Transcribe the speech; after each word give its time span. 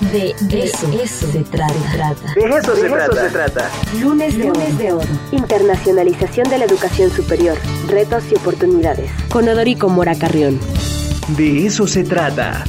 De 0.00 0.34
eso, 0.64 1.26
se 1.30 1.44
trata. 1.44 1.74
De 2.34 2.40
eso, 2.56 2.74
se, 2.74 2.88
trata. 3.28 3.70
Lunes 4.00 4.38
de, 4.38 4.44
Lunes 4.44 4.78
de 4.78 4.92
oro. 4.92 5.06
Internacionalización 5.30 6.48
de 6.48 6.56
la 6.56 6.64
educación 6.64 7.10
superior. 7.10 7.58
Retos 7.86 8.24
y 8.32 8.34
oportunidades. 8.36 9.10
Con 9.30 9.46
Odorico 9.46 9.90
Mora 9.90 10.18
Carrión. 10.18 10.58
De 11.36 11.66
eso 11.66 11.86
se 11.86 12.04
trata. 12.04 12.64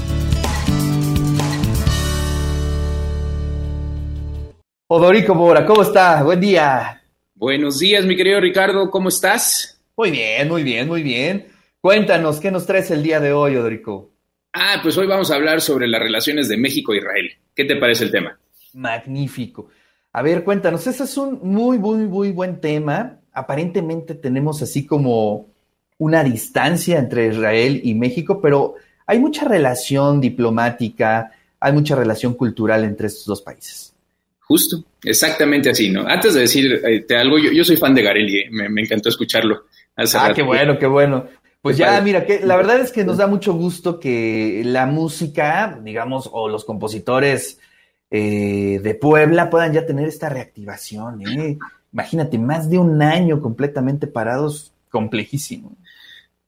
Odorico 4.88 5.34
Mora, 5.34 5.66
¿cómo 5.66 5.84
está? 5.84 6.22
Buen 6.24 6.42
día. 6.42 7.02
Buenos 7.34 7.79
días, 7.79 8.06
mi 8.06 8.18
querido 8.18 8.42
Ricardo, 8.42 8.92
¿cómo 8.92 9.08
estás? 9.08 9.82
Muy 9.96 10.12
bien, 10.12 10.50
muy 10.50 10.63
bien, 10.63 10.86
muy 10.86 11.02
bien. 11.02 11.48
Cuéntanos, 11.79 12.42
¿qué 12.42 12.52
nos 12.52 12.66
traes 12.66 12.92
el 12.92 13.02
día 13.02 13.22
de 13.22 13.32
hoy, 13.32 13.56
Odorico? 13.56 14.11
Ah, 14.54 14.79
pues 14.83 14.97
hoy 14.97 15.08
vamos 15.08 15.31
a 15.31 15.36
hablar 15.36 15.62
sobre 15.62 15.88
las 15.88 16.02
relaciones 16.02 16.49
de 16.49 16.58
México 16.58 16.94
e 16.94 16.98
Israel. 16.98 17.31
¿Qué 17.55 17.63
te 17.63 17.77
parece 17.77 18.04
el 18.04 18.12
tema? 18.12 18.38
Magnífico. 18.74 19.70
A 20.14 20.22
ver, 20.22 20.44
cuéntanos, 20.44 20.86
ese 20.88 21.05
es 21.05 21.18
un 21.18 21.40
muy, 21.41 21.80
muy, 21.80 22.05
muy 22.05 22.32
buen 22.32 22.60
tema. 22.60 23.20
Aparentemente 23.32 24.14
tenemos 24.14 24.62
así 24.62 24.86
como 24.86 25.48
una 25.98 26.24
distancia 26.24 27.00
entre 27.00 27.27
Israel 27.27 27.80
y 27.84 27.94
México, 27.94 28.41
pero 28.41 28.76
hay 29.05 29.20
mucha 29.20 29.46
relación 29.46 30.20
diplomática, 30.20 31.32
hay 31.60 31.72
mucha 31.72 31.96
relación 31.96 32.34
cultural 32.34 32.84
entre 32.84 33.08
estos 33.08 33.26
dos 33.26 33.41
países. 33.41 33.94
Justo, 34.40 34.84
exactamente 35.04 35.70
así, 35.70 35.90
¿no? 35.90 36.05
Antes 36.05 36.34
de 36.34 36.41
decirte 36.41 37.16
algo, 37.16 37.38
yo, 37.38 37.63
soy 37.63 37.77
fan 37.77 37.96
de 37.96 38.02
Garelli, 38.02 38.40
¿eh? 38.40 38.49
me, 38.52 38.82
encantó 38.82 39.08
escucharlo. 39.08 39.63
ah, 39.96 40.34
qué 40.36 40.41
bueno, 40.41 40.77
qué 40.77 40.88
bueno. 40.88 41.26
Pues 41.62 41.78
ya, 41.78 42.02
mira, 42.02 42.26
que 42.26 42.40
la 42.40 42.56
verdad 42.58 42.80
es 42.80 42.92
que 42.92 43.04
nos 43.04 43.18
da 43.18 43.28
mucho 43.28 43.54
gusto 43.54 44.00
que 44.00 44.64
la 44.66 44.86
música, 44.86 45.80
digamos, 45.84 46.30
o 46.32 46.50
los 46.50 46.66
compositores 46.66 47.60
eh, 48.10 48.80
de 48.84 48.96
Puebla 48.96 49.50
puedan 49.50 49.74
ya 49.74 49.86
tener 49.86 50.08
esta 50.08 50.30
reactivación. 50.30 51.22
¿eh? 51.27 51.58
Imagínate, 51.94 52.38
más 52.38 52.70
de 52.70 52.80
un 52.80 53.02
año 53.02 53.41
completamente 53.41 54.08
parados, 54.08 54.74
complejísimo. 54.90 55.77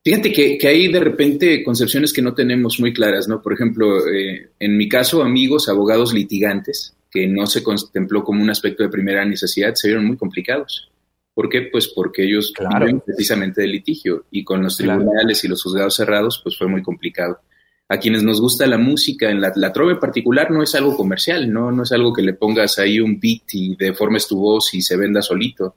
Fíjate 0.04 0.32
que, 0.32 0.68
hay 0.68 0.92
de 0.92 1.00
repente 1.00 1.64
concepciones 1.64 2.12
que 2.12 2.20
no 2.20 2.34
tenemos 2.34 2.78
muy 2.78 2.92
claras, 2.92 3.26
¿no? 3.26 3.40
Por 3.40 3.54
ejemplo, 3.54 4.06
eh, 4.06 4.50
en 4.58 4.76
mi 4.76 4.86
caso, 4.86 5.22
amigos, 5.22 5.70
abogados 5.70 6.12
litigantes, 6.12 6.94
que 7.10 7.26
no 7.26 7.46
se 7.46 7.62
contempló 7.62 8.22
como 8.22 8.42
un 8.42 8.50
aspecto 8.50 8.82
de 8.82 8.90
primera 8.90 9.24
necesidad, 9.24 9.74
se 9.74 9.88
vieron 9.88 10.04
muy 10.04 10.18
complicados. 10.18 10.90
¿Por 11.34 11.48
qué? 11.48 11.62
Pues 11.62 11.88
porque 11.88 12.24
ellos 12.24 12.52
viven 12.78 13.00
precisamente 13.00 13.60
de 13.60 13.66
litigio 13.66 14.24
y 14.30 14.44
con 14.44 14.62
los 14.62 14.76
tribunales 14.76 15.42
y 15.42 15.48
los 15.48 15.62
juzgados 15.62 15.96
cerrados, 15.96 16.40
pues 16.42 16.56
fue 16.56 16.68
muy 16.68 16.80
complicado. 16.80 17.40
A 17.88 17.98
quienes 17.98 18.22
nos 18.22 18.40
gusta 18.40 18.66
la 18.66 18.78
música, 18.78 19.28
en 19.28 19.40
la, 19.40 19.52
la 19.56 19.72
trova 19.72 19.92
en 19.92 19.98
particular 19.98 20.50
no 20.50 20.62
es 20.62 20.74
algo 20.74 20.96
comercial, 20.96 21.52
¿no? 21.52 21.72
no 21.72 21.82
es 21.82 21.92
algo 21.92 22.12
que 22.12 22.22
le 22.22 22.34
pongas 22.34 22.78
ahí 22.78 23.00
un 23.00 23.18
beat 23.20 23.42
y 23.52 23.76
deformes 23.76 24.28
tu 24.28 24.38
voz 24.38 24.72
y 24.74 24.80
se 24.80 24.96
venda 24.96 25.20
solito, 25.20 25.74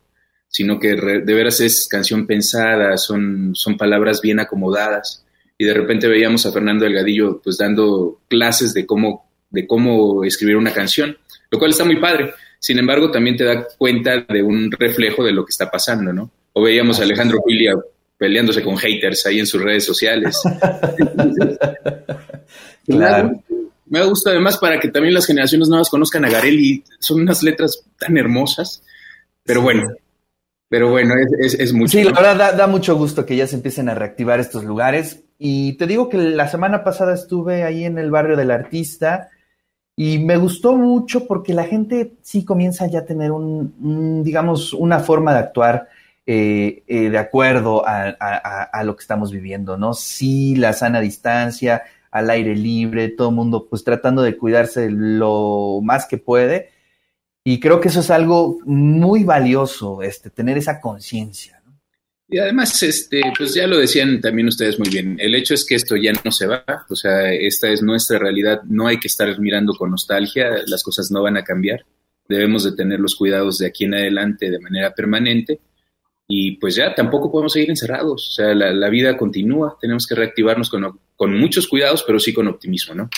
sino 0.48 0.80
que 0.80 0.96
de 0.96 1.34
veras 1.34 1.60
es 1.60 1.88
canción 1.88 2.28
pensada, 2.28 2.96
son, 2.98 3.56
son 3.56 3.78
palabras 3.78 4.22
bien 4.22 4.40
acomodadas. 4.40 5.26
Y 5.58 5.66
de 5.66 5.74
repente 5.74 6.08
veíamos 6.08 6.46
a 6.46 6.52
Fernando 6.52 6.86
Delgadillo 6.86 7.42
pues 7.42 7.58
dando 7.58 8.22
clases 8.30 8.76
de 8.76 8.86
cómo, 8.86 9.28
de 9.50 9.66
cómo 9.66 10.24
escribir 10.24 10.56
una 10.56 10.72
canción, 10.72 11.18
lo 11.50 11.58
cual 11.58 11.72
está 11.72 11.84
muy 11.84 12.00
padre 12.00 12.32
sin 12.68 12.80
embargo, 12.80 13.10
también 13.10 13.38
te 13.38 13.46
da 13.46 13.66
cuenta 13.78 14.26
de 14.28 14.44
un 14.44 14.70
reflejo 14.70 15.24
de 15.24 15.32
lo 15.32 15.46
que 15.46 15.52
está 15.52 15.72
pasando, 15.72 16.12
¿no? 16.12 16.30
O 16.52 16.62
veíamos 16.62 17.00
a 17.00 17.04
Alejandro 17.04 17.40
Julia 17.40 17.74
peleándose 18.18 18.62
con 18.62 18.76
haters 18.76 19.26
ahí 19.26 19.40
en 19.40 19.48
sus 19.48 19.62
redes 19.62 19.86
sociales. 19.86 20.36
claro. 22.86 23.42
Me 23.86 24.04
gusta 24.04 24.32
además 24.32 24.58
para 24.58 24.82
que 24.82 24.90
también 24.90 25.14
las 25.14 25.28
generaciones 25.28 25.70
nuevas 25.70 25.90
conozcan 25.90 26.26
a 26.26 26.30
Garelli. 26.30 26.84
Son 27.00 27.22
unas 27.22 27.42
letras 27.42 27.86
tan 27.98 28.18
hermosas. 28.18 28.84
Pero 29.46 29.62
bueno, 29.62 29.94
pero 30.68 30.90
bueno, 30.90 31.14
es, 31.40 31.54
es, 31.54 31.72
mucho. 31.72 31.98
Sí, 31.98 32.04
la 32.04 32.12
verdad 32.12 32.54
da, 32.54 32.68
mucho 32.68 32.98
gusto 32.98 33.26
que 33.26 33.38
ya 33.38 33.48
se 33.48 33.56
empiecen 33.56 33.88
a 33.88 33.96
reactivar 33.96 34.42
estos 34.42 34.66
lugares. 34.66 35.22
Y 35.40 35.78
te 35.78 35.88
digo 35.88 36.10
que 36.10 36.18
la 36.18 36.50
semana 36.50 36.84
pasada 36.84 37.14
estuve 37.14 37.64
ahí 37.64 37.86
en 37.86 37.98
el 37.98 38.12
barrio 38.12 38.36
del 38.36 38.52
artista 38.52 39.30
y 40.00 40.20
me 40.20 40.38
gustó 40.38 40.78
mucho 40.78 41.26
porque 41.26 41.56
la 41.56 41.64
gente 41.64 42.14
sí 42.22 42.46
comienza 42.46 42.86
ya 42.86 43.00
a 43.00 43.06
tener 43.06 43.32
un, 43.32 44.22
digamos, 44.24 44.72
una 44.74 45.00
forma 45.00 45.34
de 45.34 45.40
actuar 45.40 45.90
eh, 46.28 46.84
eh, 46.88 47.10
de 47.10 47.18
acuerdo 47.18 47.84
a, 47.84 48.84
lo 48.84 48.96
que 48.96 49.02
estamos 49.02 49.32
viviendo, 49.32 49.76
¿no? 49.76 49.96
Sí, 49.96 50.56
la 50.56 50.74
sana 50.74 51.02
distancia, 51.02 51.82
al 52.12 52.30
aire 52.30 52.56
libre, 52.56 53.10
todo 53.10 53.30
el 53.30 53.36
mundo 53.36 53.66
pues 53.68 53.84
tratando 53.84 54.22
de 54.22 54.38
cuidarse 54.38 54.92
lo 54.92 55.80
más 55.82 56.06
que 56.06 56.20
puede. 56.20 56.70
Y 57.44 57.60
creo 57.60 57.82
que 57.82 57.88
eso 57.88 58.02
es 58.02 58.12
algo 58.12 58.60
muy 58.66 59.24
valioso, 59.24 60.04
este, 60.04 60.30
tener 60.30 60.60
esa 60.60 60.80
conciencia. 60.80 61.57
Y 62.30 62.40
además, 62.40 62.84
este, 62.84 63.22
pues 63.38 63.54
ya 63.54 63.68
lo 63.68 63.78
decían 63.78 64.20
también 64.20 64.50
ustedes 64.50 64.78
muy 64.78 64.90
bien, 64.90 65.18
el 65.20 65.34
hecho 65.34 65.54
es 65.54 65.66
que 65.66 65.76
esto 65.76 65.96
ya 65.96 66.12
no 66.26 66.32
se 66.32 66.46
va, 66.46 66.66
o 66.90 66.96
sea, 66.96 67.32
esta 67.32 67.70
es 67.70 67.82
nuestra 67.82 68.20
realidad, 68.20 68.64
no 68.64 68.88
hay 68.88 69.00
que 69.00 69.08
estar 69.08 69.40
mirando 69.40 69.74
con 69.74 69.92
nostalgia, 69.92 70.52
las 70.68 70.84
cosas 70.84 71.10
no 71.10 71.22
van 71.22 71.38
a 71.38 71.46
cambiar, 71.46 71.86
debemos 72.28 72.66
de 72.66 72.74
tener 72.74 73.00
los 73.00 73.16
cuidados 73.16 73.60
de 73.60 73.68
aquí 73.68 73.86
en 73.86 73.94
adelante 73.94 74.52
de 74.52 74.60
manera 74.60 74.94
permanente 74.94 75.62
y 76.28 76.58
pues 76.58 76.76
ya 76.76 76.94
tampoco 76.94 77.32
podemos 77.32 77.54
seguir 77.54 77.70
encerrados, 77.70 78.28
o 78.28 78.32
sea, 78.34 78.54
la, 78.54 78.90
vida 78.90 79.16
continúa, 79.16 79.78
tenemos 79.80 80.06
que 80.06 80.16
reactivarnos 80.16 80.70
con, 80.70 81.00
con, 81.16 81.40
muchos 81.40 81.66
cuidados, 81.66 82.04
pero 82.06 82.20
sí 82.20 82.34
con 82.34 82.50
optimismo, 82.50 82.94
¿no? 82.94 83.10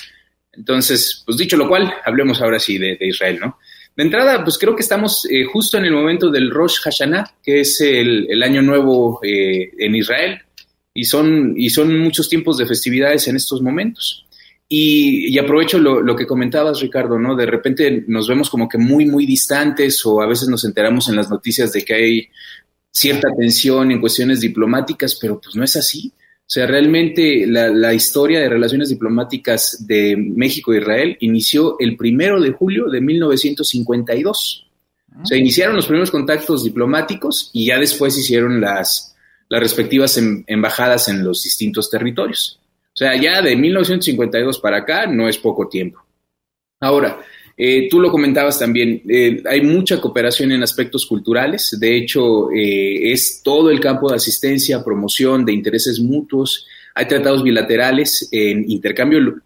Entonces, 0.54 1.24
pues 1.26 1.36
dicho 1.36 1.58
lo 1.58 1.68
cual, 1.68 1.92
hablemos 2.06 2.42
ahora 2.42 2.60
sí 2.60 2.78
de, 2.78 2.96
de 2.96 3.08
Israel, 3.08 3.40
¿no? 3.42 3.58
De 3.96 4.04
entrada, 4.04 4.44
pues 4.44 4.58
creo 4.58 4.76
que 4.76 4.82
estamos 4.82 5.26
eh, 5.30 5.44
justo 5.46 5.78
en 5.78 5.86
el 5.86 5.92
momento 5.92 6.30
del 6.30 6.52
Rosh 6.52 6.80
Hashanah, 6.82 7.36
que 7.44 7.62
es 7.62 7.82
el, 7.82 8.42
año 8.42 8.62
nuevo 8.62 9.20
eh, 9.24 9.72
en 9.78 9.96
Israel, 9.96 10.40
y 10.94 11.04
son, 11.04 11.54
y 11.58 11.70
son 11.70 12.00
muchos 12.00 12.30
tiempos 12.30 12.58
de 12.58 12.66
festividades 12.66 13.28
en 13.28 13.36
estos 13.36 13.62
momentos. 13.62 14.26
Y, 14.72 15.38
aprovecho 15.40 15.80
lo, 15.80 16.16
que 16.16 16.28
comentabas, 16.28 16.80
Ricardo, 16.80 17.18
¿no? 17.18 17.36
De 17.36 17.48
repente 17.48 18.06
nos 18.08 18.28
vemos 18.28 18.52
como 18.52 18.70
que 18.70 18.78
muy, 18.78 19.08
muy 19.08 19.26
distantes 19.26 20.06
o 20.06 20.22
a 20.22 20.28
veces 20.28 20.48
nos 20.48 20.64
enteramos 20.64 21.10
en 21.10 21.16
las 21.16 21.28
noticias 21.28 21.74
de 21.74 21.84
que 21.84 21.94
hay 21.96 22.30
cierta 22.92 23.30
tensión 23.36 23.92
en 23.92 24.00
cuestiones 24.00 24.42
diplomáticas, 24.42 25.18
pero 25.20 25.42
pues 25.42 25.56
no 25.56 25.64
es 25.64 25.76
así. 25.76 26.14
O 26.50 26.52
sea, 26.52 26.66
realmente 26.66 27.46
la, 27.46 27.94
historia 27.94 28.40
de 28.40 28.50
relaciones 28.50 28.90
diplomáticas 28.90 29.86
de 29.86 30.16
México 30.18 30.74
e 30.74 30.80
Israel 30.80 31.16
inició 31.20 31.76
el 31.78 31.96
primero 31.96 32.42
de 32.42 32.50
julio 32.50 32.90
de 32.90 33.00
1952. 33.02 34.68
O 35.22 35.26
sea, 35.28 35.38
iniciaron 35.38 35.76
los 35.76 35.86
primeros 35.86 36.10
contactos 36.10 36.64
diplomáticos 36.64 37.52
y 37.54 37.68
ya 37.68 37.78
después 37.78 38.18
hicieron 38.18 38.60
las, 38.62 39.16
las 39.48 39.62
respectivas 39.62 40.18
em, 40.18 40.44
embajadas 40.48 41.08
en 41.08 41.24
los 41.24 41.44
distintos 41.44 41.88
territorios. 41.88 42.60
O 42.94 42.98
sea, 42.98 43.16
ya 43.16 43.44
de 43.44 43.56
1952 43.56 44.58
para 44.58 44.78
acá 44.78 45.06
no 45.06 45.30
es 45.30 45.38
poco 45.38 45.70
tiempo. 45.70 46.04
Ahora, 46.80 47.20
eh, 47.62 47.90
tú 47.90 48.00
lo 48.00 48.10
comentabas 48.10 48.58
también, 48.58 49.02
eh, 49.10 49.44
hay 49.46 49.60
mucha 49.60 50.00
cooperación 50.00 50.54
en 50.54 50.64
aspectos 50.64 51.06
culturales, 51.06 51.76
de 51.78 51.98
hecho 51.98 52.50
eh, 52.54 53.12
es 53.12 53.42
todo 53.44 53.70
el 53.70 53.82
campo 53.82 54.10
de 54.10 54.16
asistencia, 54.16 54.82
promoción, 54.82 55.44
de 55.44 55.52
intereses 55.52 56.00
mutuos, 56.00 56.66
hay 56.96 57.06
tratados 57.10 57.44
bilaterales 57.44 58.30
en 58.32 58.72
intercambio 58.72 59.42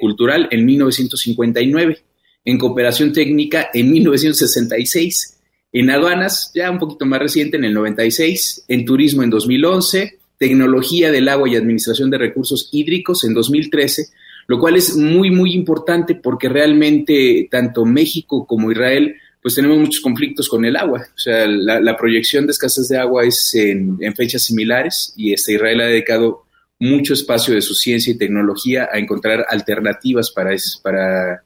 cultural 0.00 0.48
en 0.50 0.64
1959, 0.64 1.98
en 2.46 2.58
cooperación 2.58 3.12
técnica 3.12 3.68
en 3.74 3.90
1966, 3.90 5.38
en 5.70 5.90
aduanas 5.90 6.50
ya 6.54 6.70
un 6.70 6.78
poquito 6.78 7.04
más 7.04 7.20
reciente 7.20 7.58
en 7.58 7.64
el 7.64 7.74
96, 7.74 8.64
en 8.66 8.86
turismo 8.86 9.22
en 9.22 9.28
2011, 9.28 10.18
tecnología 10.38 11.12
del 11.12 11.28
agua 11.28 11.50
y 11.50 11.56
administración 11.56 12.08
de 12.08 12.16
recursos 12.16 12.70
hídricos 12.72 13.24
en 13.24 13.34
2013, 13.34 14.08
lo 14.48 14.58
cual 14.58 14.76
es 14.76 14.96
muy, 14.96 15.30
muy 15.30 15.52
importante 15.52 16.14
porque 16.14 16.48
realmente 16.48 17.46
tanto 17.50 17.84
México 17.84 18.46
como 18.46 18.72
Israel 18.72 19.14
pues 19.42 19.54
tenemos 19.54 19.78
muchos 19.78 20.00
conflictos 20.00 20.48
con 20.48 20.64
el 20.64 20.74
agua. 20.74 21.06
O 21.14 21.18
sea, 21.18 21.46
la, 21.46 21.96
proyección 21.96 22.46
de 22.46 22.52
escasez 22.52 22.88
de 22.88 22.98
agua 22.98 23.24
es 23.24 23.54
en, 23.54 23.98
fechas 24.16 24.42
similares 24.42 25.12
y 25.16 25.32
este 25.32 25.52
Israel 25.52 25.82
ha 25.82 25.86
dedicado 25.86 26.44
mucho 26.80 27.12
espacio 27.12 27.54
de 27.54 27.60
su 27.60 27.74
ciencia 27.74 28.12
y 28.12 28.18
tecnología 28.18 28.88
a 28.90 28.98
encontrar 28.98 29.46
alternativas 29.48 30.30
para, 30.30 30.50
para, 30.82 31.44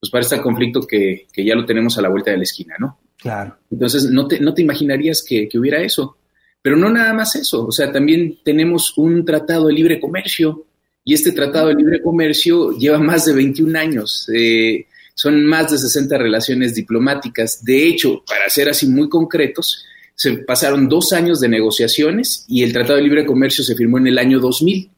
pues 0.00 0.10
para 0.10 0.22
este 0.22 0.40
conflicto 0.40 0.80
que, 0.80 1.26
ya 1.36 1.54
lo 1.54 1.66
tenemos 1.66 1.98
a 1.98 2.02
la 2.02 2.08
vuelta 2.08 2.30
de 2.30 2.38
la 2.38 2.42
esquina, 2.42 2.74
¿no? 2.78 2.98
Claro. 3.18 3.58
Entonces, 3.70 4.06
no 4.06 4.26
te, 4.26 4.40
no 4.40 4.54
te 4.54 4.62
imaginarías 4.62 5.22
que, 5.26 5.46
que 5.48 5.58
hubiera 5.58 5.82
eso. 5.82 6.16
Pero 6.62 6.76
no 6.76 6.90
nada 6.90 7.12
más 7.14 7.36
eso, 7.36 7.66
o 7.66 7.72
sea, 7.72 7.90
también 7.90 8.38
tenemos 8.44 8.96
un 8.98 9.24
tratado 9.24 9.68
de 9.68 9.72
libre 9.72 10.00
comercio 10.00 10.66
y 11.10 11.14
este 11.14 11.32
tratado 11.32 11.66
de 11.66 11.74
libre 11.74 12.00
comercio 12.00 12.70
lleva 12.78 13.00
más 13.00 13.24
de 13.24 13.32
21 13.32 13.76
años. 13.76 14.30
Eh, 14.32 14.86
son 15.12 15.44
más 15.44 15.72
de 15.72 15.78
60 15.78 16.16
relaciones 16.16 16.72
diplomáticas. 16.72 17.64
De 17.64 17.88
hecho, 17.88 18.22
para 18.24 18.48
ser 18.48 18.68
así 18.68 18.86
muy 18.86 19.08
concretos, 19.08 19.84
se 20.14 20.34
pasaron 20.34 20.88
dos 20.88 21.12
años 21.12 21.40
de 21.40 21.48
negociaciones 21.48 22.44
y 22.46 22.62
el 22.62 22.72
Tratado 22.72 22.94
de 22.94 23.02
Libre 23.02 23.26
Comercio 23.26 23.64
se 23.64 23.74
firmó 23.74 23.98
en 23.98 24.06
el 24.06 24.18
año 24.18 24.38
2000. 24.38 24.88
O 24.88 24.90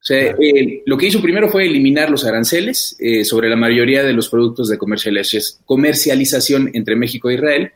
sea, 0.00 0.34
eh, 0.40 0.82
lo 0.86 0.96
que 0.96 1.08
hizo 1.08 1.20
primero 1.20 1.50
fue 1.50 1.66
eliminar 1.66 2.08
los 2.08 2.24
aranceles 2.24 2.96
eh, 2.98 3.26
sobre 3.26 3.50
la 3.50 3.56
mayoría 3.56 4.02
de 4.02 4.14
los 4.14 4.30
productos 4.30 4.70
de 4.70 4.78
comercialización 4.78 6.70
entre 6.72 6.96
México 6.96 7.28
e 7.28 7.34
Israel 7.34 7.72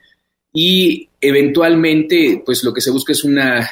y 0.51 1.11
eventualmente, 1.21 2.43
pues 2.43 2.65
lo 2.65 2.73
que 2.73 2.81
se 2.81 2.91
busca 2.91 3.13
es 3.13 3.23
una, 3.23 3.69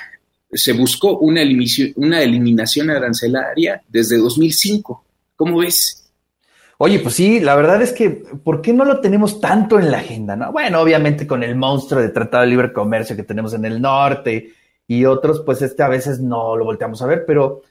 se 0.53 0.73
buscó 0.73 1.19
una 1.19 1.43
eliminación, 1.43 1.95
una 1.97 2.97
arancelaria 2.97 3.83
desde 3.89 4.19
2005. 4.19 5.05
¿Cómo 5.37 5.59
ves? 5.59 6.01
Oye, 6.79 6.99
pues 7.01 7.15
sí, 7.15 7.41
la 7.41 7.57
verdad 7.57 7.83
es 7.83 7.93
que, 7.93 8.09
¿por 8.09 8.63
qué 8.63 8.73
no 8.73 8.85
lo 8.85 9.01
tenemos 9.01 9.41
tanto 9.41 9.79
en 9.79 9.91
la 9.91 9.99
agenda? 9.99 10.35
No? 10.35 10.51
Bueno, 10.51 10.81
obviamente 10.81 11.27
con 11.27 11.43
el 11.43 11.55
monstruo 11.55 12.01
de 12.01 12.09
Tratado 12.09 12.45
de 12.45 12.51
Libre 12.51 12.73
Comercio 12.73 13.15
que 13.17 13.23
tenemos 13.23 13.53
en 13.53 13.67
el 13.67 13.83
norte 13.83 14.53
y 14.87 15.05
otros, 15.05 15.43
pues 15.45 15.61
este 15.63 15.83
a 15.83 15.89
veces 15.89 16.21
no 16.21 16.57
lo 16.57 16.65
volteamos 16.65 17.03
a 17.03 17.07
ver, 17.07 17.25
pero 17.27 17.63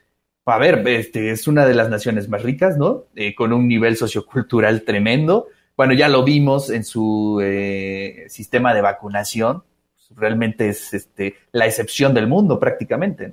a 0.46 0.58
ver, 0.58 0.88
este 0.88 1.32
es 1.32 1.48
una 1.48 1.66
de 1.66 1.74
las 1.74 1.90
naciones 1.90 2.30
más 2.30 2.44
ricas, 2.44 2.78
¿no? 2.78 3.06
Eh, 3.16 3.36
con 3.36 3.52
un 3.54 3.68
nivel 3.68 3.98
sociocultural 3.98 4.84
tremendo. 4.84 5.48
Bueno, 5.75 5.94
ya 5.94 6.10
lo 6.10 6.24
vimos 6.24 6.70
en 6.70 6.84
su 6.84 7.40
eh, 7.44 8.25
sistema 8.30 8.74
de 8.74 8.82
vacunación. 8.82 9.64
Realmente 10.10 10.70
es 10.70 10.94
este, 10.94 11.36
la 11.52 11.66
excepción 11.66 12.14
del 12.14 12.28
mundo 12.28 12.60
prácticamente. 12.60 13.32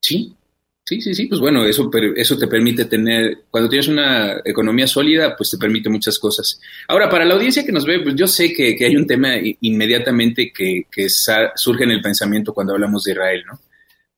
Sí, 0.00 0.36
Sí, 0.86 1.00
sí, 1.00 1.14
sí, 1.14 1.26
pues 1.26 1.40
bueno, 1.40 1.64
eso, 1.64 1.90
eso 2.14 2.36
te 2.36 2.46
permite 2.46 2.84
tener, 2.84 3.44
cuando 3.50 3.70
tienes 3.70 3.88
una 3.88 4.42
economía 4.44 4.86
sólida, 4.86 5.34
pues 5.34 5.50
te 5.50 5.56
permite 5.56 5.88
muchas 5.88 6.18
cosas. 6.18 6.60
Ahora, 6.88 7.08
para 7.08 7.24
la 7.24 7.34
audiencia 7.34 7.64
que 7.64 7.72
nos 7.72 7.86
ve, 7.86 8.00
pues 8.00 8.14
yo 8.16 8.26
sé 8.26 8.52
que, 8.52 8.76
hay 8.84 8.94
un 8.94 9.06
tema 9.06 9.30
inmediatamente 9.62 10.52
que, 10.52 10.82
que 10.92 11.08
surge 11.08 11.84
en 11.84 11.90
el 11.90 12.02
pensamiento 12.02 12.52
cuando 12.52 12.74
hablamos 12.74 13.04
de 13.04 13.12
Israel, 13.12 13.44
¿no? 13.50 13.60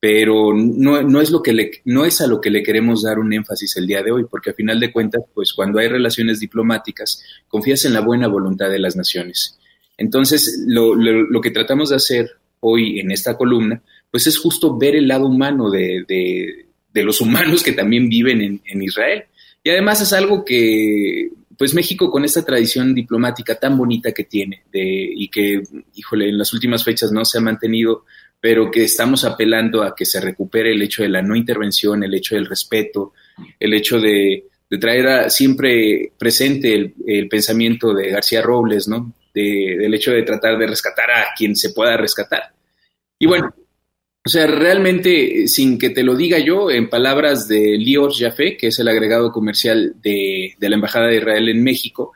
Pero 0.00 0.54
no, 0.54 1.02
no, 1.02 1.20
es 1.20 1.30
lo 1.30 1.40
que 1.40 1.52
le, 1.52 1.70
no 1.84 2.04
es 2.04 2.20
a 2.20 2.26
lo 2.26 2.40
que 2.40 2.50
le 2.50 2.64
queremos 2.64 3.04
dar 3.04 3.20
un 3.20 3.32
énfasis 3.32 3.76
el 3.76 3.86
día 3.86 4.02
de 4.02 4.10
hoy, 4.10 4.24
porque 4.28 4.50
a 4.50 4.54
final 4.54 4.80
de 4.80 4.92
cuentas, 4.92 5.22
pues 5.34 5.52
cuando 5.52 5.78
hay 5.78 5.86
relaciones 5.86 6.40
diplomáticas, 6.40 7.22
confías 7.46 7.84
en 7.84 7.92
la 7.92 8.00
buena 8.00 8.26
voluntad 8.26 8.70
de 8.70 8.80
las 8.80 8.96
naciones. 8.96 9.56
Entonces, 9.98 10.64
lo, 10.66 10.94
lo, 10.94 11.40
que 11.40 11.50
tratamos 11.50 11.90
de 11.90 11.96
hacer 11.96 12.30
hoy 12.60 13.00
en 13.00 13.10
esta 13.10 13.36
columna, 13.36 13.82
pues 14.10 14.26
es 14.26 14.38
justo 14.38 14.76
ver 14.76 14.94
el 14.94 15.08
lado 15.08 15.26
humano 15.26 15.70
de, 15.70 16.04
de, 16.06 17.04
los 17.04 17.20
humanos 17.20 17.62
que 17.62 17.72
también 17.72 18.08
viven 18.08 18.60
en, 18.64 18.82
Israel. 18.82 19.24
Y 19.62 19.70
además 19.70 20.00
es 20.00 20.12
algo 20.12 20.44
que, 20.44 21.30
pues 21.58 21.74
México 21.74 22.10
con 22.10 22.24
esta 22.24 22.44
tradición 22.44 22.94
diplomática 22.94 23.58
tan 23.58 23.76
bonita 23.76 24.12
que 24.12 24.24
tiene 24.24 24.62
de, 24.72 25.10
y 25.14 25.28
que, 25.28 25.62
híjole, 25.94 26.28
en 26.28 26.38
las 26.38 26.52
últimas 26.54 26.84
fechas 26.84 27.12
no 27.12 27.24
se 27.24 27.38
ha 27.38 27.42
mantenido, 27.42 28.04
pero 28.40 28.70
que 28.70 28.84
estamos 28.84 29.24
apelando 29.24 29.82
a 29.82 29.94
que 29.94 30.06
se 30.06 30.20
recupere 30.20 30.72
el 30.72 30.82
hecho 30.82 31.02
de 31.02 31.08
la 31.08 31.22
no 31.22 31.36
intervención, 31.36 32.02
el 32.02 32.14
hecho 32.14 32.34
del 32.34 32.46
respeto, 32.46 33.12
el 33.58 33.74
hecho 33.74 34.00
de, 34.00 34.46
de 34.70 34.78
traer 34.78 35.06
a, 35.06 35.30
siempre 35.30 36.12
presente 36.18 36.92
el, 37.06 37.28
pensamiento 37.28 37.94
de 37.94 38.10
García 38.10 38.42
Robles, 38.42 38.88
¿no? 38.88 39.12
De, 39.36 39.76
del 39.78 39.92
hecho 39.92 40.12
de 40.12 40.22
tratar 40.22 40.56
de 40.56 40.66
rescatar 40.66 41.10
a 41.10 41.26
quien 41.36 41.54
se 41.54 41.74
pueda 41.74 41.94
rescatar. 41.98 42.54
Y 43.18 43.26
bueno, 43.26 43.54
o 44.26 44.28
sea, 44.28 44.46
realmente, 44.46 45.42
eh, 45.42 45.48
sin 45.48 45.78
que 45.78 45.90
te 45.90 46.02
lo 46.02 46.16
diga 46.16 46.38
yo, 46.38 46.70
en 46.70 46.88
palabras 46.88 47.46
de 47.46 47.76
Lior 47.76 48.12
Jaffe, 48.12 48.56
que 48.56 48.68
es 48.68 48.78
el 48.80 48.88
agregado 48.88 49.30
comercial 49.30 49.94
de, 50.02 50.56
la 50.58 50.74
Embajada 50.74 51.08
de 51.08 51.18
Israel 51.18 51.48
en 51.50 51.62
México, 51.62 52.12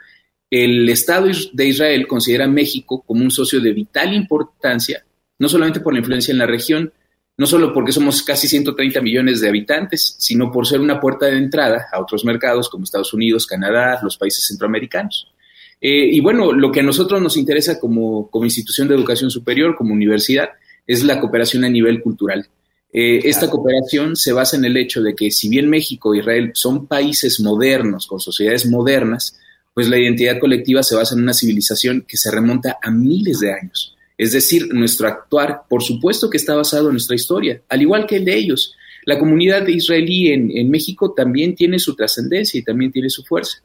el 0.50 0.88
Estado 0.88 1.28
de 1.52 1.67
Israel 1.67 2.08
considera 2.08 2.46
a 2.46 2.49
México 2.49 3.05
como 3.06 3.22
un 3.22 3.31
socio 3.31 3.61
de 3.61 3.72
vital 3.72 4.14
importancia, 4.14 5.05
no 5.38 5.49
solamente 5.49 5.81
por 5.81 5.93
la 5.93 6.00
influencia 6.00 6.32
en 6.32 6.38
la 6.38 6.46
región, 6.46 6.93
no 7.37 7.46
solo 7.46 7.72
porque 7.72 7.93
somos 7.93 8.22
casi 8.22 8.49
130 8.49 9.00
millones 9.02 9.40
de 9.40 9.49
habitantes, 9.49 10.17
sino 10.19 10.50
por 10.50 10.67
ser 10.67 10.81
una 10.81 10.99
puerta 10.99 11.26
de 11.26 11.37
entrada 11.37 11.87
a 11.93 12.00
otros 12.00 12.25
mercados 12.25 12.69
como 12.69 12.84
Estados 12.84 13.14
Unidos, 13.14 13.46
Canadá, 13.46 14.00
los 14.02 14.17
países 14.17 14.46
centroamericanos. 14.46 15.32
Eh, 15.81 16.11
y 16.12 16.21
bueno, 16.21 16.53
lo 16.53 16.71
que 16.71 16.81
a 16.81 16.82
nosotros 16.85 17.23
nos 17.23 17.37
interesa 17.37 17.81
como, 17.81 18.29
como 18.31 18.44
institución 18.44 18.88
de 18.88 18.94
educación 18.94 19.31
superior, 19.31 19.75
como 19.77 19.94
universidad, 19.94 20.50
es 20.87 21.05
la 21.05 21.21
cooperación 21.21 21.65
a 21.65 21.69
nivel 21.69 22.03
cultural. 22.03 22.49
Eh, 22.93 23.21
esta 23.25 23.49
cooperación 23.49 24.17
se 24.17 24.32
basa 24.32 24.56
en 24.56 24.65
el 24.65 24.77
hecho 24.77 25.00
de 25.00 25.15
que 25.15 25.31
si 25.31 25.49
bien 25.49 25.71
México 25.71 26.12
e 26.12 26.19
Israel 26.19 26.50
son 26.55 26.87
países 26.87 27.41
modernos, 27.41 28.06
con 28.06 28.19
sociedades 28.19 28.67
modernas, 28.67 29.38
pues 29.73 29.88
la 29.88 29.99
identidad 29.99 30.38
colectiva 30.41 30.82
se 30.82 30.97
basa 30.97 31.15
en 31.15 31.23
una 31.23 31.32
civilización 31.32 32.05
que 32.06 32.17
se 32.17 32.31
remonta 32.31 32.79
a 32.82 32.91
miles 32.91 33.38
de 33.38 33.53
años. 33.53 33.97
Es 34.19 34.32
decir, 34.32 34.75
nuestro 34.75 35.06
actuar, 35.06 35.62
por 35.69 35.82
supuesto 35.82 36.29
que 36.29 36.37
está 36.37 36.55
basado 36.55 36.88
en 36.88 36.94
nuestra 36.94 37.15
historia, 37.15 37.62
al 37.69 37.81
igual 37.81 38.06
que 38.06 38.17
el 38.17 38.25
de 38.25 38.37
ellos. 38.37 38.75
La 39.06 39.19
comunidad 39.19 39.67
israelí 39.69 40.29
en, 40.29 40.50
en 40.55 40.69
México 40.69 41.15
también 41.15 41.55
tiene 41.55 41.79
su 41.79 41.94
trascendencia 41.94 42.59
y 42.59 42.65
también 42.65 42.93
tiene 42.93 43.09
su 43.09 43.25
fuerza. 43.25 43.62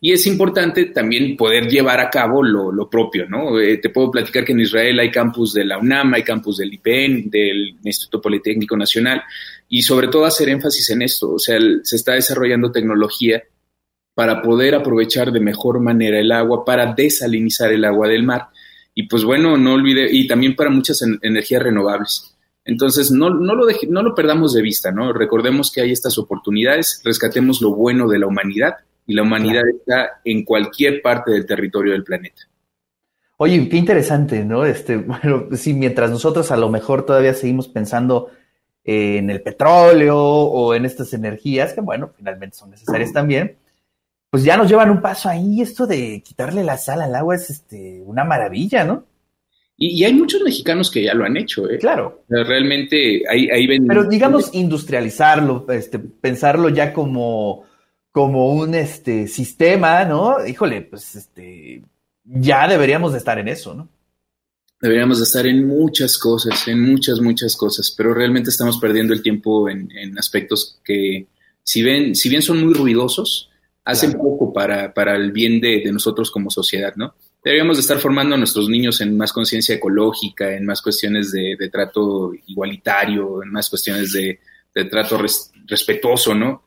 Y 0.00 0.12
es 0.12 0.26
importante 0.26 0.86
también 0.86 1.36
poder 1.36 1.68
llevar 1.68 1.98
a 2.00 2.08
cabo 2.08 2.42
lo, 2.42 2.88
propio, 2.88 3.28
¿no? 3.28 3.58
Eh, 3.58 3.78
te 3.78 3.90
puedo 3.90 4.10
platicar 4.10 4.44
que 4.44 4.52
en 4.52 4.60
Israel 4.60 4.98
hay 5.00 5.10
campus 5.10 5.52
de 5.52 5.64
la 5.64 5.78
UNAM, 5.78 6.14
hay 6.14 6.22
campus 6.22 6.58
del 6.58 6.72
IPN, 6.72 7.28
del 7.28 7.76
Instituto 7.82 8.20
Politécnico 8.20 8.76
Nacional, 8.76 9.22
y 9.68 9.82
sobre 9.82 10.08
todo 10.08 10.24
hacer 10.24 10.48
énfasis 10.48 10.90
en 10.90 11.02
esto, 11.02 11.32
o 11.32 11.38
sea, 11.38 11.58
se 11.82 11.96
está 11.96 12.12
desarrollando 12.14 12.70
tecnología 12.70 13.42
para 14.14 14.40
poder 14.40 14.74
aprovechar 14.74 15.32
de 15.32 15.40
mejor 15.40 15.80
manera 15.80 16.18
el 16.20 16.30
agua, 16.30 16.64
para 16.64 16.94
desalinizar 16.94 17.72
el 17.72 17.84
agua 17.84 18.08
del 18.08 18.22
mar. 18.22 18.48
Y 18.94 19.04
pues 19.04 19.24
bueno, 19.24 19.56
no 19.56 19.74
olvide, 19.74 20.08
y 20.10 20.26
también 20.26 20.54
para 20.54 20.70
muchas 20.70 21.02
energías 21.22 21.62
renovables. 21.62 22.36
Entonces, 22.64 23.10
no, 23.10 23.30
no, 23.30 23.54
lo 23.54 23.66
no 23.88 24.02
lo 24.02 24.14
perdamos 24.14 24.52
de 24.52 24.62
vista, 24.62 24.92
¿no? 24.92 25.12
Recordemos 25.12 25.72
que 25.72 25.80
hay 25.80 25.90
estas 25.90 26.18
oportunidades, 26.18 27.00
rescatemos 27.04 27.60
lo 27.60 27.74
bueno 27.74 28.08
de 28.08 28.18
la 28.18 28.26
humanidad 28.26 28.74
y 29.08 29.14
la 29.14 29.22
humanidad 29.22 29.62
está 29.66 30.20
en 30.22 30.44
cualquier 30.44 31.00
parte 31.00 31.32
del 31.32 31.46
territorio 31.46 31.92
del 31.92 32.04
planeta. 32.04 32.42
Oye, 33.38 33.66
qué 33.68 33.78
interesante, 33.78 34.44
¿no? 34.44 34.66
Este, 34.66 34.96
bueno, 34.98 35.48
sí, 35.52 35.72
mientras 35.72 36.10
nosotros 36.10 36.50
a 36.52 36.58
lo 36.58 36.68
mejor 36.68 37.06
todavía 37.06 37.32
seguimos 37.32 37.68
pensando 37.68 38.30
en 38.84 39.30
el 39.30 39.42
petróleo 39.42 40.18
o 40.18 40.74
en 40.74 40.84
estas 40.84 41.12
energías, 41.14 41.72
que 41.72 41.80
bueno, 41.80 42.10
finalmente 42.16 42.56
son 42.56 42.70
necesarias 42.70 43.12
también, 43.12 43.56
pues 44.30 44.44
ya 44.44 44.58
nos 44.58 44.68
llevan 44.68 44.90
un 44.90 45.00
paso 45.00 45.30
ahí. 45.30 45.62
Esto 45.62 45.86
de 45.86 46.22
quitarle 46.22 46.62
la 46.62 46.76
sal 46.76 47.00
al 47.00 47.14
agua 47.14 47.34
es 47.34 47.48
este, 47.48 48.02
una 48.04 48.24
maravilla, 48.24 48.84
¿no? 48.84 49.06
Y, 49.78 50.04
hay 50.04 50.12
muchos 50.12 50.42
mexicanos 50.42 50.90
que 50.90 51.04
ya 51.04 51.14
lo 51.14 51.24
han 51.24 51.36
hecho, 51.36 51.70
¿eh? 51.70 51.78
Claro. 51.78 52.24
realmente 52.28 53.22
ahí, 53.30 53.48
ahí 53.48 53.66
ven. 53.66 53.86
Pero 53.86 54.04
digamos 54.04 54.52
industrializarlo, 54.52 55.64
este, 55.70 55.98
pensarlo 55.98 56.68
ya 56.68 56.92
como 56.92 57.64
como 58.12 58.52
un 58.52 58.74
este, 58.74 59.28
sistema, 59.28 60.04
¿no? 60.04 60.46
Híjole, 60.46 60.82
pues 60.82 61.14
este, 61.14 61.82
ya 62.24 62.68
deberíamos 62.68 63.12
de 63.12 63.18
estar 63.18 63.38
en 63.38 63.48
eso, 63.48 63.74
¿no? 63.74 63.88
Deberíamos 64.80 65.18
de 65.18 65.24
estar 65.24 65.46
en 65.46 65.66
muchas 65.66 66.18
cosas, 66.18 66.68
en 66.68 66.80
muchas, 66.80 67.20
muchas 67.20 67.56
cosas, 67.56 67.92
pero 67.96 68.14
realmente 68.14 68.50
estamos 68.50 68.78
perdiendo 68.78 69.12
el 69.12 69.22
tiempo 69.22 69.68
en, 69.68 70.16
aspectos 70.16 70.78
que, 70.84 71.26
si 71.64 71.82
bien, 71.82 72.14
si 72.14 72.28
bien 72.28 72.42
son 72.42 72.64
muy 72.64 72.74
ruidosos, 72.74 73.50
hacen 73.84 74.12
poco 74.12 74.52
para, 74.52 74.94
para, 74.94 75.16
el 75.16 75.32
bien 75.32 75.60
de, 75.60 75.82
nosotros 75.90 76.30
como 76.30 76.50
sociedad, 76.50 76.94
¿no? 76.94 77.14
Deberíamos 77.42 77.76
de 77.76 77.80
estar 77.80 77.98
formando 77.98 78.34
a 78.34 78.38
nuestros 78.38 78.68
niños 78.68 79.00
en 79.00 79.16
más 79.16 79.32
conciencia 79.32 79.74
ecológica, 79.74 80.54
en 80.54 80.64
más 80.64 80.80
cuestiones 80.80 81.32
de, 81.32 81.56
trato 81.72 82.32
igualitario, 82.46 83.42
en 83.42 83.50
más 83.50 83.68
cuestiones 83.68 84.12
de, 84.12 84.38
trato 84.88 85.20
respetuoso, 85.66 86.34
¿no? 86.36 86.62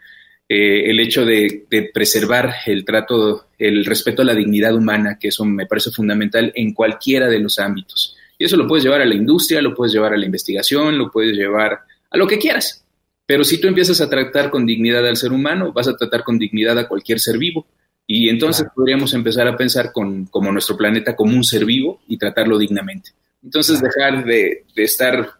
Eh, 0.53 0.91
el 0.91 0.99
hecho 0.99 1.23
de, 1.23 1.65
preservar 1.93 2.55
el 2.65 2.83
trato, 2.83 3.45
el 3.57 3.85
respeto 3.85 4.21
a 4.21 4.25
la 4.25 4.35
dignidad 4.35 4.75
humana, 4.75 5.17
que 5.17 5.29
eso 5.29 5.45
me 5.45 5.65
parece 5.65 5.91
fundamental 5.91 6.51
en 6.53 6.73
cualquiera 6.73 7.29
de 7.29 7.39
los 7.39 7.57
ámbitos. 7.57 8.17
Y 8.37 8.43
eso 8.43 8.57
lo 8.57 8.67
puedes 8.67 8.83
llevar 8.83 8.99
a 8.99 9.05
la 9.05 9.15
industria, 9.15 9.61
lo 9.61 9.73
puedes 9.73 9.93
llevar 9.93 10.13
a 10.13 10.17
la 10.17 10.25
investigación, 10.25 10.97
lo 10.97 11.09
puedes 11.09 11.37
llevar 11.37 11.79
a 12.09 12.17
lo 12.17 12.27
que 12.27 12.37
quieras. 12.37 12.83
Pero 13.25 13.45
si 13.45 13.61
tú 13.61 13.69
empiezas 13.69 14.01
a 14.01 14.09
tratar 14.09 14.49
con 14.49 14.65
dignidad 14.65 15.07
al 15.07 15.15
ser 15.15 15.31
humano, 15.31 15.71
vas 15.71 15.87
a 15.87 15.95
tratar 15.95 16.25
con 16.25 16.37
dignidad 16.37 16.77
a 16.77 16.89
cualquier 16.89 17.21
ser 17.21 17.37
vivo. 17.37 17.65
Y 18.05 18.27
entonces 18.27 18.67
podríamos 18.75 19.13
empezar 19.13 19.47
a 19.47 19.55
pensar 19.55 19.93
con, 19.93 20.25
como 20.25 20.51
nuestro 20.51 20.75
planeta 20.75 21.15
como 21.15 21.33
un 21.33 21.45
ser 21.45 21.63
vivo 21.63 22.01
y 22.09 22.17
tratarlo 22.17 22.57
dignamente. 22.57 23.11
Entonces 23.41 23.81
dejar 23.81 24.25
de, 24.25 24.65
de 24.75 24.83
estar 24.83 25.31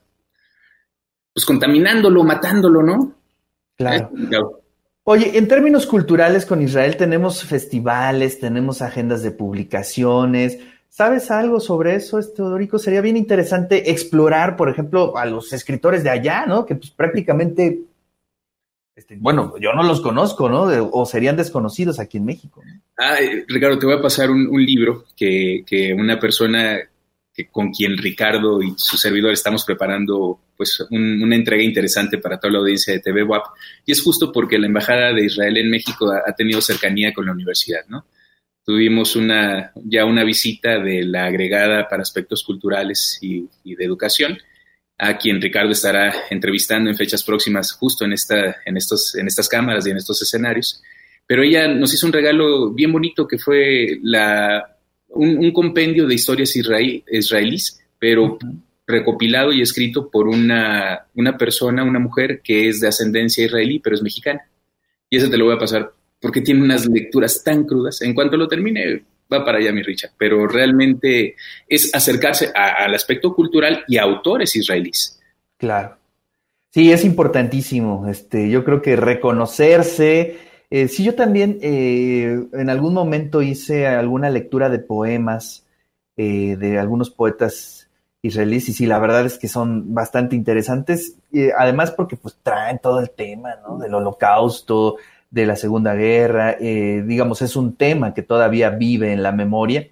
pues 1.34 1.46
contaminándolo, 1.46 2.24
matándolo, 2.24 2.82
¿no? 2.82 3.14
Claro. 3.76 4.61
Oye, 5.12 5.38
en 5.38 5.50
términos 5.50 5.88
culturales 5.88 6.46
con 6.46 6.62
Israel 6.62 6.96
tenemos 6.96 7.44
festivales, 7.44 8.40
tenemos 8.40 8.82
agendas 8.82 9.22
de 9.22 9.32
publicaciones. 9.32 10.60
¿Sabes 10.88 11.30
algo 11.32 11.60
sobre 11.60 11.96
eso, 11.96 12.18
Teodorico? 12.22 12.80
Sería 12.80 13.02
bien 13.02 13.18
interesante 13.18 13.92
explorar, 13.92 14.56
por 14.56 14.70
ejemplo, 14.70 15.18
a 15.18 15.26
los 15.26 15.52
escritores 15.52 16.06
de 16.06 16.12
allá, 16.12 16.46
¿no? 16.46 16.66
Que 16.66 16.76
pues 16.76 16.92
prácticamente, 16.92 17.82
este, 18.96 19.18
bueno, 19.20 19.54
yo 19.60 19.74
no 19.74 19.84
los 19.84 20.00
conozco, 20.00 20.48
¿no? 20.48 20.62
o 20.94 21.06
serían 21.06 21.36
desconocidos 21.36 22.00
aquí 22.00 22.18
en 22.18 22.24
México. 22.24 22.64
Ah, 22.98 23.18
Ricardo, 23.50 23.80
te 23.80 23.88
voy 23.88 23.98
a 23.98 24.02
pasar 24.02 24.32
un, 24.32 24.66
libro 24.66 25.04
que, 25.18 25.66
que, 25.68 25.94
una 25.94 26.22
persona 26.22 26.80
con 27.52 27.72
quien 27.72 27.98
Ricardo 27.98 28.62
y 28.62 28.74
su 28.78 28.98
servidor 28.98 29.32
estamos 29.32 29.64
preparando 29.64 30.40
pues 30.58 30.86
una 30.92 31.36
entrega 31.36 31.64
interesante 31.64 32.18
para 32.18 32.40
toda 32.40 32.54
la 32.54 32.60
audiencia 32.60 32.94
de 32.94 33.00
TV 33.00 33.24
WAP 33.24 33.46
y 33.86 33.94
es 33.94 34.02
justo 34.02 34.32
porque 34.32 34.60
la 34.60 34.68
Embajada 34.68 35.14
de 35.14 35.26
Israel 35.26 35.58
en 35.58 35.70
México 35.70 36.12
ha, 36.12 36.34
tenido 36.34 36.62
cercanía 36.62 37.14
con 37.14 37.26
la 37.26 37.32
universidad, 37.32 37.86
¿no? 37.88 38.06
Tuvimos 38.64 39.16
una, 39.16 39.72
ya 39.76 40.06
una 40.06 40.24
visita 40.24 40.78
de 40.78 41.04
la 41.04 41.26
agregada 41.26 41.88
para 41.88 42.04
aspectos 42.04 42.44
culturales 42.44 43.18
y, 43.22 43.48
de 43.64 43.84
educación, 43.84 44.38
a 45.00 45.18
quien 45.18 45.42
Ricardo 45.42 45.72
estará 45.72 46.14
entrevistando 46.30 46.90
en 46.92 46.96
fechas 46.96 47.24
próximas 47.24 47.72
justo 47.72 48.06
en, 48.06 48.14
esta, 48.14 48.58
en, 48.64 48.78
estos, 48.78 49.16
en 49.16 49.26
estas 49.26 49.50
cámaras 49.50 49.88
y 49.88 49.90
en 49.90 49.98
estos 49.98 50.22
escenarios. 50.22 50.84
Pero 51.26 51.42
ella 51.42 51.68
nos 51.68 51.92
hizo 51.92 52.06
un 52.06 52.14
regalo 52.14 52.72
bien 52.72 52.92
bonito 52.92 53.28
que 53.28 53.40
fue 53.40 53.98
la, 54.04 54.71
un, 55.14 55.52
compendio 55.52 56.08
de 56.08 56.16
historias 56.16 56.56
israelíes, 56.56 57.82
pero 58.00 58.38
recopilado 58.88 59.52
y 59.54 59.62
escrito 59.62 60.10
por 60.10 60.28
una, 60.28 61.06
una 61.16 61.38
persona, 61.38 61.84
una 61.84 62.00
mujer 62.00 62.42
que 62.44 62.68
es 62.68 62.80
de 62.80 62.88
ascendencia 62.88 63.46
israelí, 63.46 63.80
pero 63.80 63.96
es 63.96 64.02
mexicana. 64.02 64.42
Y 65.10 65.18
eso 65.18 65.30
te 65.30 65.38
lo 65.38 65.46
voy 65.46 65.56
a 65.56 65.60
pasar 65.60 65.92
porque 66.22 66.42
tiene 66.42 66.62
unas 66.62 66.86
lecturas 66.86 67.44
tan 67.44 67.66
crudas. 67.66 68.02
En 68.02 68.14
cuanto 68.14 68.38
lo 68.38 68.48
termine, 68.48 69.04
va 69.32 69.44
para 69.44 69.58
allá 69.58 69.72
mi 69.72 69.82
Richa, 69.82 70.12
pero 70.18 70.48
realmente 70.48 71.36
es 71.68 71.94
acercarse 71.94 72.52
al 72.54 72.94
aspecto 72.94 73.34
cultural 73.34 73.84
y 73.88 73.98
a 73.98 74.04
autores 74.04 74.56
israelíes. 74.56 75.20
Claro. 75.58 75.98
Sí, 76.70 76.92
es 76.92 77.04
importantísimo. 77.04 78.08
Este, 78.08 78.50
yo 78.50 78.64
creo 78.64 78.82
que 78.82 78.96
reconocerse. 78.96 80.51
Eh, 80.74 80.88
sí, 80.88 81.04
yo 81.04 81.16
también 81.16 81.60
eh, 81.62 82.48
en 82.54 82.70
algún 82.70 82.94
momento 82.94 83.42
hice 83.42 83.88
alguna 83.88 84.30
lectura 84.30 84.70
de 84.70 84.80
poemas 84.80 85.66
eh, 86.16 86.56
de 86.56 86.80
algunos 86.80 87.10
poetas 87.12 87.90
israelíes 88.22 88.70
y 88.70 88.74
sí, 88.74 88.86
la 88.86 88.98
verdad 88.98 89.26
es 89.26 89.38
que 89.38 89.50
son 89.50 89.94
bastante 89.94 90.38
interesantes. 90.38 91.18
además 91.58 91.92
porque 91.92 92.16
pues 92.16 92.38
traen 92.42 92.80
todo 92.80 93.02
el 93.02 93.10
tema, 93.12 93.58
¿no? 93.68 93.80
Del 93.80 93.94
holocausto, 93.94 94.96
de 95.30 95.46
la 95.46 95.56
Segunda 95.58 95.94
Guerra, 95.94 96.58
digamos, 96.60 97.42
es 97.42 97.56
un 97.56 97.76
tema 97.76 98.14
que 98.14 98.22
todavía 98.22 98.70
vive 98.70 99.14
en 99.14 99.24
la 99.24 99.32
memoria 99.32 99.90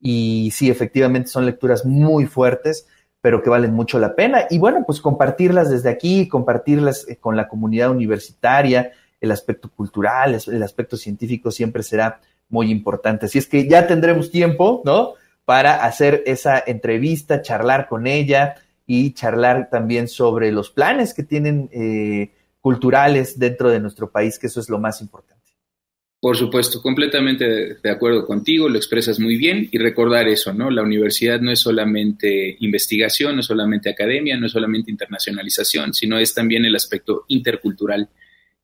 y 0.00 0.50
sí, 0.52 0.70
efectivamente 0.70 1.28
son 1.28 1.46
lecturas 1.46 1.84
muy 1.86 2.26
fuertes, 2.26 2.86
pero 3.20 3.42
que 3.42 3.50
valen 3.50 3.72
mucho 3.74 3.98
la 3.98 4.14
pena. 4.14 4.46
Y 4.50 4.58
bueno, 4.58 4.84
pues 4.86 5.00
compartirlas 5.00 5.70
desde 5.70 5.90
aquí, 5.90 6.28
compartirlas 6.28 7.06
con 7.20 7.36
la 7.36 7.48
comunidad 7.48 7.90
universitaria, 7.90 8.92
el 9.22 9.30
aspecto 9.30 9.70
cultural, 9.70 10.38
el 10.46 10.62
aspecto 10.62 10.96
científico 10.98 11.50
siempre 11.50 11.82
será 11.82 12.20
muy 12.48 12.70
importante. 12.70 13.26
Así 13.26 13.38
es 13.38 13.46
que 13.46 13.66
ya 13.66 13.86
tendremos 13.86 14.30
tiempo, 14.30 14.82
¿no? 14.84 15.14
Para 15.46 15.84
hacer 15.84 16.22
esa 16.26 16.62
entrevista, 16.66 17.40
charlar 17.40 17.88
con 17.88 18.06
ella 18.06 18.56
y 18.86 19.14
charlar 19.14 19.70
también 19.70 20.08
sobre 20.08 20.52
los 20.52 20.70
planes 20.70 21.14
que 21.14 21.22
tienen 21.22 21.70
eh, 21.72 22.32
culturales 22.60 23.38
dentro 23.38 23.70
de 23.70 23.80
nuestro 23.80 24.10
país, 24.10 24.38
que 24.38 24.48
eso 24.48 24.60
es 24.60 24.68
lo 24.68 24.78
más 24.78 25.00
importante. 25.00 25.32
Por 26.20 26.36
supuesto, 26.36 26.80
completamente 26.80 27.76
de 27.82 27.90
acuerdo 27.90 28.24
contigo, 28.24 28.68
lo 28.68 28.76
expresas 28.76 29.18
muy 29.18 29.36
bien 29.36 29.68
y 29.72 29.78
recordar 29.78 30.28
eso, 30.28 30.52
¿no? 30.52 30.70
La 30.70 30.82
universidad 30.82 31.40
no 31.40 31.50
es 31.50 31.60
solamente 31.60 32.56
investigación, 32.60 33.34
no 33.34 33.40
es 33.40 33.46
solamente 33.46 33.90
academia, 33.90 34.36
no 34.36 34.46
es 34.46 34.52
solamente 34.52 34.90
internacionalización, 34.90 35.94
sino 35.94 36.18
es 36.18 36.32
también 36.32 36.64
el 36.64 36.76
aspecto 36.76 37.24
intercultural. 37.28 38.08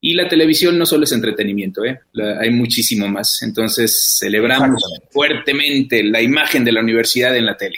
Y 0.01 0.15
la 0.15 0.29
televisión 0.29 0.79
no 0.79 0.87
solo 0.87 1.05
es 1.05 1.13
entretenimiento, 1.13 1.85
¿eh? 1.85 2.01
hay 2.41 2.51
muchísimo 2.51 3.09
más. 3.09 3.43
Entonces, 3.43 4.17
celebramos 4.21 4.81
fuertemente 5.11 6.05
la 6.05 6.23
imagen 6.23 6.65
de 6.65 6.71
la 6.71 6.81
universidad 6.81 7.37
en 7.37 7.47
la 7.47 7.57
tele. 7.57 7.75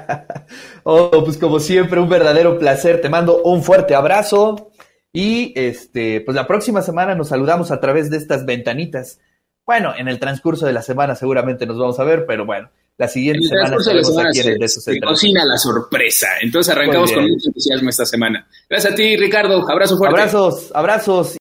oh, 0.84 1.22
pues 1.22 1.36
como 1.36 1.60
siempre, 1.60 2.00
un 2.00 2.08
verdadero 2.08 2.58
placer. 2.58 3.02
Te 3.02 3.10
mando 3.10 3.42
un 3.42 3.62
fuerte 3.62 3.94
abrazo. 3.94 4.70
Y 5.12 5.52
este, 5.54 6.22
pues 6.22 6.34
la 6.34 6.46
próxima 6.46 6.80
semana 6.80 7.14
nos 7.14 7.28
saludamos 7.28 7.70
a 7.70 7.78
través 7.78 8.10
de 8.10 8.16
estas 8.16 8.46
ventanitas. 8.46 9.20
Bueno, 9.66 9.94
en 9.96 10.08
el 10.08 10.18
transcurso 10.18 10.66
de 10.66 10.72
la 10.72 10.82
semana 10.82 11.14
seguramente 11.14 11.66
nos 11.66 11.78
vamos 11.78 12.00
a 12.00 12.04
ver, 12.04 12.26
pero 12.26 12.44
bueno, 12.44 12.68
la 12.96 13.08
siguiente 13.08 13.48
semana 13.48 13.76
estaremos 13.76 14.18
aquí 14.18 14.40
en 14.40 14.48
el 14.50 14.58
de 14.58 14.68
se 14.68 15.00
cocina 15.00 15.44
la 15.44 15.56
sorpresa. 15.56 16.28
Entonces 16.40 16.74
arrancamos 16.74 17.10
con 17.12 17.28
mucho 17.28 17.48
entusiasmo 17.48 17.90
esta 17.90 18.06
semana. 18.06 18.46
Gracias 18.68 18.92
a 18.92 18.96
ti, 18.96 19.16
Ricardo. 19.16 19.68
Abrazo 19.68 19.96
fuerte. 19.96 20.20
Abrazos, 20.20 20.70
abrazos. 20.74 21.32